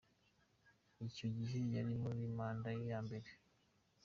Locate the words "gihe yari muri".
1.37-2.21